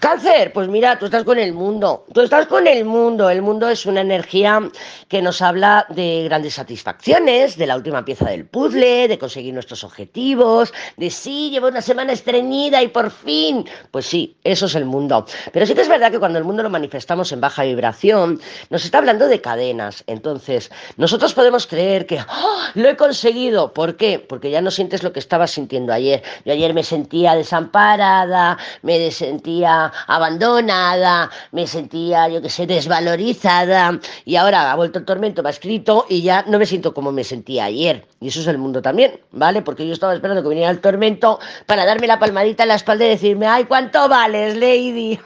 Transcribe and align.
Cáncer, 0.00 0.54
pues 0.54 0.66
mira, 0.66 0.98
tú 0.98 1.04
estás 1.04 1.24
con 1.24 1.38
el 1.38 1.52
mundo, 1.52 2.06
tú 2.14 2.22
estás 2.22 2.46
con 2.46 2.66
el 2.66 2.86
mundo, 2.86 3.28
el 3.28 3.42
mundo 3.42 3.68
es 3.68 3.84
una 3.84 4.00
energía 4.00 4.58
que 5.08 5.20
nos 5.20 5.42
habla 5.42 5.84
de 5.90 6.24
grandes 6.24 6.54
satisfacciones, 6.54 7.58
de 7.58 7.66
la 7.66 7.76
última 7.76 8.02
pieza 8.02 8.30
del 8.30 8.46
puzzle, 8.46 9.08
de 9.08 9.18
conseguir 9.18 9.52
nuestros 9.52 9.84
objetivos, 9.84 10.72
de 10.96 11.10
sí, 11.10 11.50
llevo 11.50 11.68
una 11.68 11.82
semana 11.82 12.14
estreñida 12.14 12.82
y 12.82 12.88
por 12.88 13.10
fin, 13.10 13.68
pues 13.90 14.06
sí, 14.06 14.38
eso 14.42 14.64
es 14.66 14.74
el 14.74 14.86
mundo. 14.86 15.26
Pero 15.52 15.66
sí 15.66 15.74
que 15.74 15.82
es 15.82 15.88
verdad 15.88 16.10
que 16.10 16.18
cuando 16.18 16.38
el 16.38 16.46
mundo 16.46 16.62
lo 16.62 16.70
manifestamos 16.70 17.30
en 17.32 17.42
baja 17.42 17.64
vibración, 17.64 18.40
nos 18.70 18.86
está 18.86 18.98
hablando 18.98 19.28
de 19.28 19.42
cadenas, 19.42 20.02
entonces 20.06 20.70
nosotros 20.96 21.34
podemos 21.34 21.66
creer 21.66 22.06
que 22.06 22.20
¡Ah! 22.20 22.70
lo 22.74 22.88
he 22.88 22.96
conseguido, 22.96 23.74
¿por 23.74 23.98
qué? 23.98 24.18
Porque 24.18 24.50
ya 24.50 24.62
no 24.62 24.70
sientes 24.70 25.02
lo 25.02 25.12
que 25.12 25.20
estabas 25.20 25.50
sintiendo 25.50 25.92
ayer. 25.92 26.22
Yo 26.46 26.54
ayer 26.54 26.72
me 26.72 26.84
sentía 26.84 27.34
desamparada, 27.34 28.56
me 28.80 29.10
sentía 29.10 29.89
abandonada, 30.06 31.30
me 31.52 31.66
sentía, 31.66 32.28
yo 32.28 32.42
qué 32.42 32.50
sé, 32.50 32.66
desvalorizada 32.66 33.98
y 34.24 34.36
ahora 34.36 34.72
ha 34.72 34.76
vuelto 34.76 34.98
el 34.98 35.04
tormento, 35.04 35.42
me 35.42 35.48
ha 35.48 35.52
escrito 35.52 36.06
y 36.08 36.22
ya 36.22 36.44
no 36.46 36.58
me 36.58 36.66
siento 36.66 36.94
como 36.94 37.12
me 37.12 37.24
sentía 37.24 37.64
ayer. 37.64 38.06
Y 38.20 38.28
eso 38.28 38.40
es 38.40 38.46
el 38.46 38.58
mundo 38.58 38.82
también, 38.82 39.20
¿vale? 39.32 39.62
Porque 39.62 39.86
yo 39.86 39.92
estaba 39.92 40.14
esperando 40.14 40.42
que 40.42 40.48
viniera 40.48 40.70
el 40.70 40.80
tormento 40.80 41.38
para 41.66 41.84
darme 41.84 42.06
la 42.06 42.18
palmadita 42.18 42.64
en 42.64 42.68
la 42.68 42.74
espalda 42.74 43.04
y 43.04 43.10
decirme, 43.10 43.46
ay, 43.46 43.64
¿cuánto 43.64 44.08
vales, 44.08 44.56
Lady? 44.56 45.18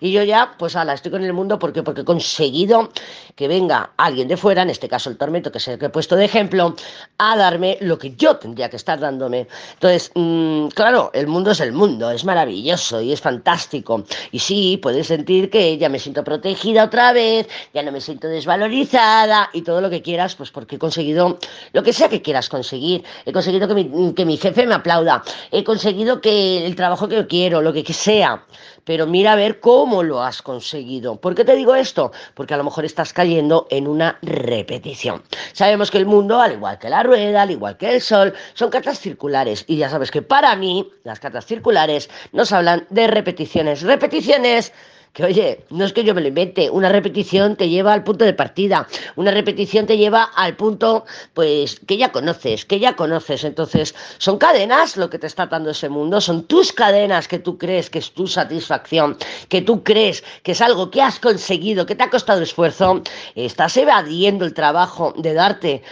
Y 0.00 0.12
yo 0.12 0.22
ya, 0.22 0.54
pues 0.58 0.76
ala, 0.76 0.94
estoy 0.94 1.10
con 1.10 1.24
el 1.24 1.32
mundo 1.32 1.58
porque, 1.58 1.82
porque 1.82 2.02
he 2.02 2.04
conseguido 2.04 2.90
que 3.34 3.48
venga 3.48 3.90
alguien 3.96 4.28
de 4.28 4.36
fuera, 4.36 4.62
en 4.62 4.70
este 4.70 4.88
caso 4.88 5.10
el 5.10 5.16
tormento, 5.16 5.50
que 5.50 5.58
es 5.58 5.68
el 5.68 5.78
que 5.78 5.86
he 5.86 5.90
puesto 5.90 6.16
de 6.16 6.24
ejemplo, 6.24 6.74
a 7.18 7.36
darme 7.36 7.78
lo 7.80 7.98
que 7.98 8.14
yo 8.14 8.36
tendría 8.36 8.68
que 8.68 8.76
estar 8.76 9.00
dándome. 9.00 9.48
Entonces, 9.74 10.10
mmm, 10.14 10.68
claro, 10.68 11.10
el 11.14 11.26
mundo 11.26 11.52
es 11.52 11.60
el 11.60 11.72
mundo, 11.72 12.10
es 12.10 12.24
maravilloso 12.24 13.00
y 13.00 13.12
es 13.12 13.20
fantástico. 13.20 14.04
Y 14.32 14.38
sí, 14.38 14.78
puedes 14.82 15.06
sentir 15.06 15.50
que 15.50 15.78
ya 15.78 15.88
me 15.88 15.98
siento 15.98 16.24
protegida 16.24 16.84
otra 16.84 17.12
vez, 17.12 17.48
ya 17.72 17.82
no 17.82 17.92
me 17.92 18.00
siento 18.00 18.28
desvalorizada 18.28 19.50
y 19.52 19.62
todo 19.62 19.80
lo 19.80 19.90
que 19.90 20.02
quieras, 20.02 20.34
pues 20.34 20.50
porque 20.50 20.76
he 20.76 20.78
conseguido 20.78 21.38
lo 21.72 21.82
que 21.82 21.92
sea 21.92 22.08
que 22.08 22.22
quieras 22.22 22.48
conseguir. 22.48 23.04
He 23.24 23.32
conseguido 23.32 23.66
que 23.68 23.74
mi, 23.74 24.14
que 24.14 24.24
mi 24.24 24.36
jefe 24.36 24.66
me 24.66 24.74
aplauda, 24.74 25.22
he 25.50 25.64
conseguido 25.64 26.20
que 26.20 26.66
el 26.66 26.76
trabajo 26.76 27.08
que 27.08 27.16
yo 27.16 27.26
quiero, 27.26 27.62
lo 27.62 27.72
que 27.72 27.82
sea. 27.92 28.44
Pero 28.84 29.06
mira 29.06 29.32
a 29.32 29.36
ver 29.36 29.60
cómo 29.60 30.02
lo 30.02 30.22
has 30.22 30.42
conseguido. 30.42 31.16
¿Por 31.16 31.34
qué 31.34 31.44
te 31.44 31.54
digo 31.54 31.74
esto? 31.74 32.12
Porque 32.34 32.54
a 32.54 32.56
lo 32.56 32.64
mejor 32.64 32.84
estás 32.84 33.12
cayendo 33.12 33.66
en 33.70 33.86
una 33.86 34.18
repetición. 34.22 35.22
Sabemos 35.52 35.90
que 35.90 35.98
el 35.98 36.06
mundo, 36.06 36.40
al 36.40 36.52
igual 36.52 36.78
que 36.78 36.88
la 36.88 37.02
rueda, 37.02 37.42
al 37.42 37.50
igual 37.50 37.76
que 37.76 37.94
el 37.94 38.00
sol, 38.00 38.34
son 38.54 38.70
cartas 38.70 38.98
circulares. 38.98 39.64
Y 39.68 39.76
ya 39.76 39.88
sabes 39.88 40.10
que 40.10 40.22
para 40.22 40.54
mí, 40.56 40.90
las 41.04 41.20
cartas 41.20 41.46
circulares 41.46 42.10
nos 42.32 42.52
hablan 42.52 42.86
de 42.90 43.06
repeticiones. 43.06 43.82
Repeticiones 43.82 44.72
que 45.12 45.24
oye, 45.24 45.64
no 45.70 45.84
es 45.84 45.92
que 45.92 46.04
yo 46.04 46.14
me 46.14 46.22
lo 46.22 46.28
invente, 46.28 46.70
una 46.70 46.88
repetición 46.88 47.56
te 47.56 47.68
lleva 47.68 47.92
al 47.92 48.02
punto 48.02 48.24
de 48.24 48.32
partida, 48.32 48.88
una 49.16 49.30
repetición 49.30 49.86
te 49.86 49.98
lleva 49.98 50.24
al 50.24 50.56
punto, 50.56 51.04
pues, 51.34 51.80
que 51.80 51.98
ya 51.98 52.12
conoces, 52.12 52.64
que 52.64 52.78
ya 52.80 52.96
conoces. 52.96 53.44
Entonces, 53.44 53.94
son 54.18 54.38
cadenas 54.38 54.96
lo 54.96 55.10
que 55.10 55.18
te 55.18 55.26
está 55.26 55.46
dando 55.46 55.70
ese 55.70 55.88
mundo, 55.88 56.20
son 56.20 56.44
tus 56.44 56.72
cadenas 56.72 57.28
que 57.28 57.38
tú 57.38 57.58
crees 57.58 57.90
que 57.90 57.98
es 57.98 58.12
tu 58.12 58.26
satisfacción, 58.26 59.16
que 59.48 59.60
tú 59.60 59.82
crees 59.82 60.24
que 60.42 60.52
es 60.52 60.60
algo 60.60 60.90
que 60.90 61.02
has 61.02 61.18
conseguido, 61.18 61.84
que 61.84 61.94
te 61.94 62.04
ha 62.04 62.10
costado 62.10 62.42
esfuerzo, 62.42 63.02
estás 63.34 63.76
evadiendo 63.76 64.44
el 64.44 64.54
trabajo 64.54 65.12
de 65.18 65.34
darte 65.34 65.82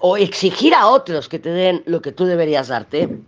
o 0.00 0.16
exigir 0.16 0.74
a 0.74 0.88
otros 0.88 1.28
que 1.28 1.38
te 1.38 1.50
den 1.50 1.82
lo 1.86 2.02
que 2.02 2.12
tú 2.12 2.24
deberías 2.24 2.68
darte. 2.68 3.20